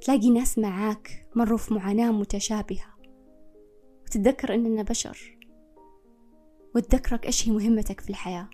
تلاقي 0.01 0.29
ناس 0.29 0.57
معاك 0.57 1.27
مروا 1.35 1.57
في 1.57 1.73
معاناة 1.73 2.11
متشابهة. 2.11 2.95
وتتذكر 4.03 4.53
أننا 4.53 4.83
بشر. 4.83 5.37
وتذكرك 6.75 7.25
إيش 7.25 7.47
هي 7.47 7.51
مهمتك 7.51 7.99
في 7.99 8.09
الحياة. 8.09 8.49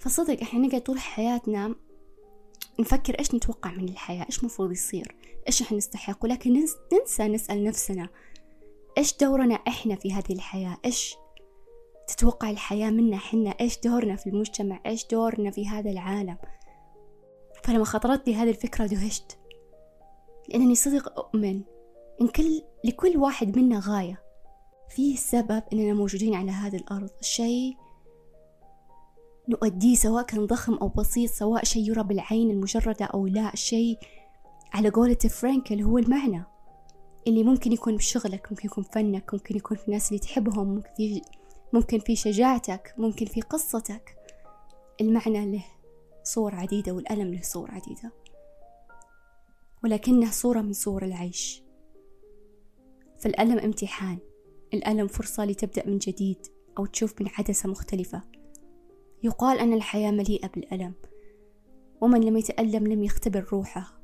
فصدق 0.00 0.40
إحنا 0.40 0.66
نقعد 0.66 0.80
طول 0.80 0.98
حياتنا 0.98 1.74
نفكر 2.80 3.18
إيش 3.18 3.34
نتوقع 3.34 3.70
من 3.72 3.88
الحياة 3.88 4.26
إيش 4.26 4.44
مفروض 4.44 4.72
يصير 4.72 5.16
إيش 5.46 5.62
إحنا 5.62 5.76
نستحق. 5.76 6.24
ولكن 6.24 6.62
ننسى 6.92 7.28
نسأل 7.28 7.64
نفسنا 7.64 8.08
إيش 8.98 9.16
دورنا 9.16 9.54
إحنا 9.54 9.96
في 9.96 10.12
هذه 10.12 10.32
الحياة؟ 10.32 10.78
إيش 10.84 11.14
تتوقع 12.08 12.50
الحياة 12.50 12.90
منا 12.90 13.16
حنا 13.16 13.50
إيش 13.50 13.78
دورنا 13.80 14.16
في 14.16 14.26
المجتمع؟ 14.26 14.80
إيش 14.86 15.06
دورنا 15.06 15.50
في 15.50 15.68
هذا 15.68 15.90
العالم؟ 15.90 16.36
فلما 17.66 17.84
خطرت 17.84 18.28
لي 18.28 18.34
هذه 18.34 18.50
الفكرة 18.50 18.86
دهشت. 18.86 19.38
لأنني 20.48 20.74
صدق 20.74 21.18
أؤمن 21.18 21.62
إن 22.20 22.28
كل 22.28 22.62
لكل 22.84 23.16
واحد 23.16 23.58
منا 23.58 23.80
غاية. 23.84 24.22
فيه 24.88 25.16
سبب 25.16 25.62
إننا 25.72 25.94
موجودين 25.94 26.34
على 26.34 26.50
هذه 26.50 26.76
الأرض. 26.76 27.10
الشيء 27.20 27.76
نؤديه 29.48 29.94
سواء 29.94 30.24
كان 30.24 30.46
ضخم 30.46 30.74
أو 30.74 30.88
بسيط 30.88 31.30
سواء 31.30 31.64
شيء 31.64 31.90
يرى 31.90 32.02
بالعين 32.02 32.50
المجردة 32.50 33.04
أو 33.04 33.26
لا. 33.26 33.52
الشيء 33.52 33.98
على 34.72 34.88
قولة 34.88 35.14
فرانكل 35.14 35.82
هو 35.82 35.98
المعنى 35.98 36.44
اللي 37.26 37.44
ممكن 37.44 37.72
يكون 37.72 37.96
بشغلك 37.96 38.46
ممكن 38.50 38.66
يكون 38.66 38.84
فنك 38.84 39.34
ممكن 39.34 39.56
يكون 39.56 39.76
في 39.76 39.86
الناس 39.88 40.08
اللي 40.08 40.18
تحبهم 40.18 40.68
ممكن 40.74 40.88
في, 40.96 41.22
ممكن 41.72 41.98
في 41.98 42.16
شجاعتك 42.16 42.94
ممكن 42.98 43.26
في 43.26 43.40
قصتك. 43.40 44.16
المعنى 45.00 45.52
له. 45.52 45.64
صور 46.26 46.54
عديدة 46.54 46.92
والألم 46.92 47.34
له 47.34 47.42
صور 47.42 47.70
عديدة. 47.70 48.12
ولكنه 49.84 50.30
صورة 50.30 50.60
من 50.60 50.72
صور 50.72 51.04
العيش. 51.04 51.62
فالألم 53.18 53.58
امتحان. 53.58 54.18
الألم 54.74 55.06
فرصة 55.06 55.44
لتبدأ 55.44 55.86
من 55.86 55.98
جديد 55.98 56.46
أو 56.78 56.86
تشوف 56.86 57.20
من 57.20 57.28
عدسة 57.38 57.68
مختلفة. 57.68 58.22
يقال 59.22 59.58
أن 59.58 59.72
الحياة 59.72 60.10
مليئة 60.10 60.48
بالألم. 60.48 60.94
ومن 62.00 62.20
لم 62.20 62.36
يتألم 62.36 62.86
لم 62.86 63.02
يختبر 63.02 63.46
روحه. 63.52 64.00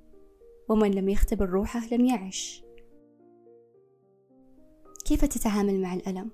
ومن 0.68 0.90
لم 0.90 1.08
يختبر 1.08 1.48
روحه 1.48 1.86
لم 1.92 2.04
يعش. 2.04 2.64
كيف 5.04 5.24
تتعامل 5.24 5.80
مع 5.80 5.94
الألم؟ 5.94 6.30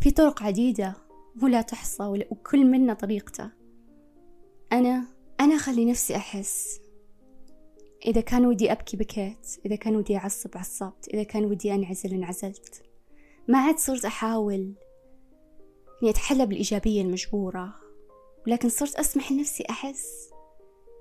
في 0.00 0.10
طرق 0.10 0.42
عديدة. 0.42 0.94
ولا 1.42 1.62
تحصى. 1.62 2.24
وكل 2.30 2.64
منا 2.64 2.94
طريقته. 2.94 3.61
أنا 4.72 5.06
أنا 5.40 5.54
أخلي 5.54 5.84
نفسي 5.84 6.16
أحس. 6.16 6.80
إذا 8.06 8.20
كان 8.20 8.46
ودي 8.46 8.72
أبكي 8.72 8.96
بكيت 8.96 9.60
إذا 9.66 9.76
كان 9.76 9.96
ودي 9.96 10.16
أعصب 10.16 10.50
عصبت 10.54 11.08
إذا 11.14 11.22
كان 11.22 11.44
ودي 11.44 11.74
أنعزل 11.74 12.14
انعزلت. 12.14 12.82
ما 13.48 13.58
عاد 13.58 13.78
صرت 13.78 14.04
أحاول 14.04 14.74
إني 16.02 16.10
أتحلى 16.10 16.46
بالإيجابية 16.46 17.02
المجبورة 17.02 17.74
ولكن 18.46 18.68
صرت 18.68 18.96
أسمح 18.96 19.32
لنفسي 19.32 19.64
أحس. 19.70 20.30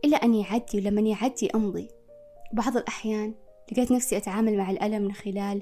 إلى 0.05 0.15
أن 0.15 0.33
يعدي 0.33 0.77
ولما 0.77 1.01
يعدي 1.01 1.49
أمضي. 1.55 1.87
بعض 2.53 2.77
الأحيان 2.77 3.33
لقيت 3.71 3.91
نفسي 3.91 4.17
أتعامل 4.17 4.57
مع 4.57 4.71
الألم 4.71 5.01
من 5.01 5.13
خلال 5.13 5.61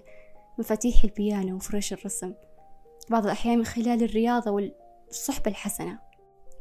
مفاتيح 0.59 1.03
البيانو 1.03 1.55
وفرش 1.55 1.93
الرسم. 1.93 2.33
بعض 3.09 3.23
الأحيان 3.23 3.57
من 3.57 3.65
خلال 3.65 4.03
الرياضة 4.03 4.51
والصحبة 4.51 5.51
الحسنة. 5.51 6.08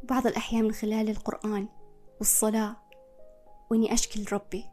بعض 0.02 0.26
الأحيان 0.26 0.64
من 0.64 0.72
خلال 0.72 1.10
القرآن 1.10 1.68
والصلاة 2.18 2.76
وإني 3.70 3.92
أشكي 3.92 4.24
لربي 4.24 4.64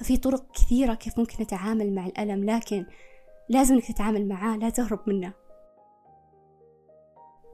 ففي 0.00 0.16
طرق 0.16 0.52
كثيرة 0.52 0.94
كيف 0.94 1.18
ممكن 1.18 1.42
نتعامل 1.42 1.94
مع 1.94 2.06
الألم 2.06 2.50
لكن 2.50 2.86
لازم 3.48 3.74
إنك 3.74 3.92
تتعامل 3.92 4.28
معاه 4.28 4.56
لا 4.56 4.70
تهرب 4.70 5.00
منه. 5.06 5.32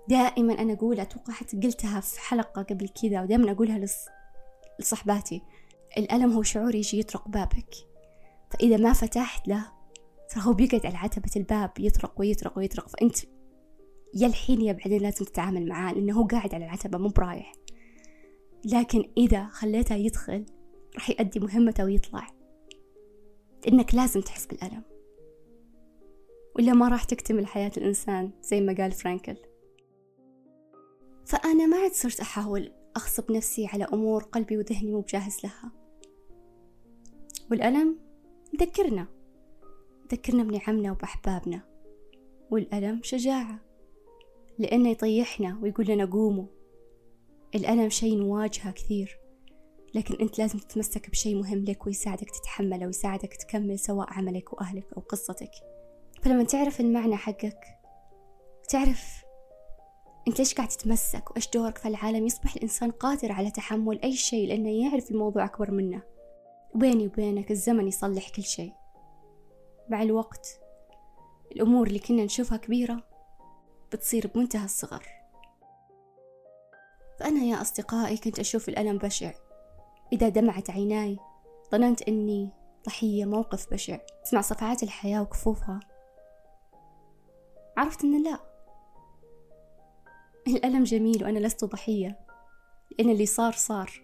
دائما 0.08 0.52
أنا 0.52 0.72
أقول 0.72 1.00
أتوقع 1.00 1.32
حتى 1.32 1.56
قلتها 1.56 2.00
في 2.00 2.20
حلقة 2.20 2.62
قبل 2.62 2.88
كذا 2.88 3.22
ودائما 3.22 3.52
أقولها 3.52 3.78
لص... 3.78 4.06
لصحباتي 4.80 5.42
الألم 5.98 6.32
هو 6.32 6.42
شعور 6.42 6.74
يجي 6.74 6.98
يطرق 6.98 7.28
بابك. 7.28 7.74
فإذا 8.50 8.76
ما 8.76 8.92
فتحت 8.92 9.48
له 9.48 9.72
ترى 10.28 10.44
هو 10.44 10.52
بيقعد 10.52 10.86
على 10.86 10.96
عتبة 10.96 11.30
الباب 11.36 11.70
يطرق 11.78 12.20
ويطرق 12.20 12.58
ويطرق. 12.58 12.88
فأنت 12.88 13.16
يا 14.14 14.26
الحين 14.26 14.60
يا 14.60 14.72
بعدين 14.72 15.02
لازم 15.02 15.24
تتعامل 15.24 15.68
معاه 15.68 15.92
لأنه 15.92 16.20
هو 16.20 16.26
قاعد 16.26 16.54
على 16.54 16.64
العتبة 16.64 16.98
مو 16.98 17.08
برايح. 17.08 17.52
لكن 18.64 19.10
إذا 19.16 19.46
خليته 19.46 19.94
يدخل 19.94 20.46
راح 20.94 21.10
يؤدي 21.10 21.40
مهمته 21.40 21.84
ويطلع. 21.84 22.26
إنك 23.68 23.94
لازم 23.94 24.20
تحس 24.20 24.46
بالألم. 24.46 24.82
ولا 26.58 26.72
ما 26.72 26.88
راح 26.88 27.04
تكتمل 27.04 27.46
حياة 27.46 27.72
الإنسان 27.76 28.30
زي 28.42 28.60
ما 28.60 28.74
قال 28.74 28.92
فرانكل. 28.92 29.36
فأنا 31.26 31.66
ما 31.66 31.76
عاد 31.76 31.92
صرت 31.92 32.20
أحاول 32.20 32.72
أغصب 32.96 33.32
نفسي 33.32 33.66
على 33.66 33.84
أمور 33.84 34.22
قلبي 34.22 34.56
وذهني 34.56 34.90
مو 34.90 35.00
بجاهز 35.00 35.38
لها. 35.44 35.72
والألم 37.50 37.98
ذكرنا. 38.60 39.06
ذكرنا 40.12 40.42
بنعمنا 40.42 40.92
وبأحبابنا. 40.92 41.62
والألم 42.50 43.00
شجاعة. 43.02 43.65
لأنه 44.58 44.90
يطيحنا 44.90 45.58
ويقول 45.62 45.86
لنا 45.86 46.04
قوموا. 46.04 46.46
الألم 47.54 47.88
شيء 47.88 48.16
نواجهه 48.18 48.70
كثير 48.70 49.18
لكن 49.94 50.14
أنت 50.14 50.38
لازم 50.38 50.58
تتمسك 50.58 51.10
بشيء 51.10 51.36
مهم 51.36 51.64
لك 51.64 51.86
ويساعدك 51.86 52.30
تتحمله 52.30 52.86
ويساعدك 52.86 53.34
تكمل 53.34 53.78
سواء 53.78 54.06
عملك 54.10 54.52
وأهلك 54.52 54.86
أو 54.96 55.02
قصتك. 55.02 55.50
فلما 56.22 56.44
تعرف 56.44 56.80
المعنى 56.80 57.16
حقك 57.16 57.60
تعرف 58.68 59.26
أنت 60.28 60.38
ليش 60.38 60.54
قاعد 60.54 60.68
تتمسك 60.68 61.30
وإيش 61.30 61.50
دورك 61.50 61.78
في 61.78 61.88
العالم 61.88 62.26
يصبح 62.26 62.54
الإنسان 62.54 62.90
قادر 62.90 63.32
على 63.32 63.50
تحمل 63.50 64.02
أي 64.02 64.12
شيء 64.12 64.48
لأنه 64.48 64.70
يعرف 64.70 65.10
الموضوع 65.10 65.44
أكبر 65.44 65.70
منه. 65.70 66.02
وبيني 66.74 67.06
وبينك 67.06 67.50
الزمن 67.50 67.88
يصلح 67.88 68.28
كل 68.28 68.42
شيء. 68.42 68.72
مع 69.88 70.02
الوقت 70.02 70.60
الأمور 71.52 71.86
اللي 71.86 71.98
كنا 71.98 72.24
نشوفها 72.24 72.58
كبيرة 72.58 73.15
بتصير 73.96 74.30
بمنتهى 74.34 74.64
الصغر. 74.64 75.06
فأنا 77.20 77.40
يا 77.40 77.60
أصدقائي 77.60 78.16
كنت 78.16 78.38
أشوف 78.38 78.68
الألم 78.68 78.98
بشع. 78.98 79.32
إذا 80.12 80.28
دمعت 80.28 80.70
عيناي 80.70 81.18
ظننت 81.72 82.02
أني 82.02 82.50
ضحية 82.86 83.24
موقف 83.24 83.70
بشع. 83.72 83.98
تسمع 84.24 84.40
صفعات 84.40 84.82
الحياة 84.82 85.22
وكفوفها. 85.22 85.80
عرفت 87.76 88.04
أن 88.04 88.22
لا. 88.22 88.38
الألم 90.46 90.84
جميل 90.84 91.24
وأنا 91.24 91.38
لست 91.38 91.64
ضحية 91.64 92.18
لأن 92.98 93.10
اللي 93.10 93.26
صار 93.26 93.52
صار 93.52 94.02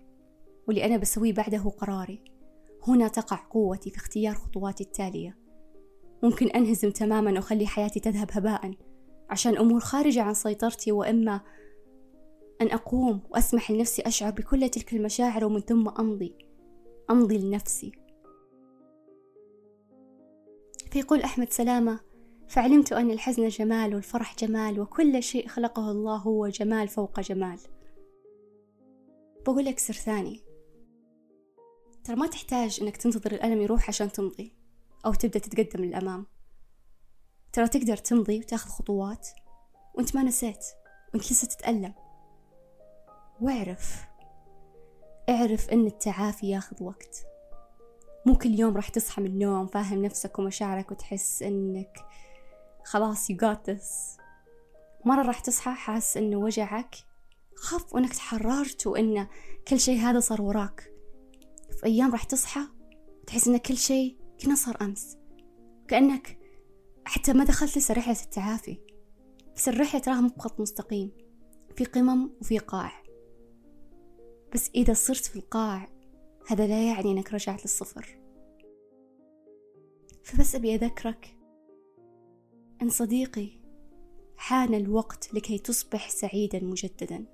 واللي 0.69 0.85
أنا 0.85 0.97
بسويه 0.97 1.33
بعده 1.33 1.71
قراري. 1.79 2.25
هنا 2.89 3.09
تقع 3.09 3.37
قوتي 3.51 3.91
في 3.91 3.97
اختيار 3.97 4.35
خطواتي 4.35 4.85
التالية. 4.85 5.39
ممكن 6.23 6.47
أنهزم 6.47 6.91
تماما 6.91 7.33
وأخلي 7.33 7.67
حياتي 7.67 8.01
تذهب 8.01 8.31
هباء. 8.33 8.75
عشان 9.33 9.57
أمور 9.57 9.81
خارجة 9.81 10.23
عن 10.23 10.35
سيطرتي 10.35 10.93
وإما 10.93 11.41
أن 12.61 12.71
أقوم 12.71 13.21
وأسمح 13.31 13.71
لنفسي 13.71 14.03
أشعر 14.03 14.31
بكل 14.31 14.69
تلك 14.69 14.93
المشاعر 14.93 15.45
ومن 15.45 15.61
ثم 15.61 15.89
أمضي 15.89 16.35
أمضي 17.11 17.39
لنفسي. 17.39 17.93
فيقول 20.91 21.21
أحمد 21.21 21.51
سلامة 21.51 22.01
فعلمت 22.49 22.93
أن 22.93 23.11
الحزن 23.11 23.49
جمال 23.49 23.95
والفرح 23.95 24.37
جمال 24.37 24.81
وكل 24.81 25.23
شيء 25.23 25.49
خلقه 25.49 25.91
الله 25.91 26.17
هو 26.17 26.49
جمال 26.49 26.89
فوق 26.89 27.21
جمال. 27.21 27.59
بقول 29.47 29.65
لك 29.65 29.79
سر 29.79 29.95
ثاني 29.95 30.41
ترى 32.05 32.17
ما 32.17 32.27
تحتاج 32.27 32.79
إنك 32.83 32.97
تنتظر 32.97 33.33
الألم 33.33 33.61
يروح 33.61 33.89
عشان 33.89 34.13
تمضي 34.13 34.57
أو 35.07 35.13
تبدأ 35.15 35.39
تتقدم 35.39 35.85
للأمام. 35.85 36.32
ترى 37.53 37.69
تقدر 37.69 37.97
تمضي 37.97 38.39
وتاخذ 38.39 38.71
خطوات. 38.71 39.29
وانت 39.95 40.17
ما 40.17 40.23
نسيت 40.23 40.65
وانت 41.15 41.33
لسه 41.33 41.49
تتألم. 41.49 41.95
واعرف. 43.41 44.05
اعرف 45.29 45.71
ان 45.71 45.87
التعافي 45.87 46.51
ياخذ 46.51 46.83
وقت. 46.83 47.27
مو 48.27 48.35
كل 48.39 48.61
يوم 48.61 48.77
راح 48.77 48.89
تصحى 48.89 49.23
من 49.23 49.27
النوم 49.27 49.67
فاهم 49.67 50.05
نفسك 50.05 50.39
ومشاعرك 50.39 50.91
وتحس 50.91 51.43
انك 51.43 51.99
خلاص 52.85 53.33
you 53.33 53.35
got 53.35 53.73
this. 53.73 54.21
مرة 55.05 55.23
راح 55.23 55.41
تصحى 55.41 55.75
حاس 55.75 56.17
إنه 56.17 56.37
وجعك 56.37 56.97
خف 57.55 57.95
وإنك 57.95 58.15
تحررت 58.15 58.87
وإن 58.87 59.27
كل 59.69 59.81
شيء 59.81 59.99
هذا 59.99 60.21
صار 60.21 60.43
وراك. 60.43 60.93
في 61.81 61.87
أيام 61.87 62.13
راح 62.13 62.25
تصحى 62.25 62.61
تحس 63.27 63.49
إن 63.49 63.57
كل 63.57 63.77
شيء 63.77 64.19
كنا 64.43 64.55
صار 64.55 64.77
أمس. 64.81 65.17
كأنك 65.89 66.42
حتى 67.05 67.33
ما 67.33 67.45
دخلت 67.45 67.79
لسه 67.79 67.95
رحلة 67.95 68.23
التعافي. 68.25 68.79
بس 69.57 69.69
الرحلة 69.69 70.01
تراها 70.01 70.21
مو 70.21 70.29
بخط 70.29 70.61
مستقيم 70.61 71.11
في 71.77 71.85
قمم 71.85 72.31
وفي 72.41 72.59
قاع. 72.59 73.03
بس 74.55 74.71
إذا 74.75 74.93
صرت 74.93 75.25
في 75.25 75.37
القاع 75.37 75.89
هذا 76.49 76.67
لا 76.67 76.87
يعني 76.87 77.13
أنك 77.13 77.35
رجعت 77.35 77.63
للصفر. 77.63 78.19
فبس 80.25 80.55
أبي 80.55 80.75
أذكرك 80.75 81.37
أن 82.83 82.89
صديقي 82.89 83.51
حان 84.37 84.75
الوقت 84.75 85.35
لكي 85.35 85.59
تصبح 85.59 86.11
سعيدا 86.11 86.65
مجددا. 86.65 87.27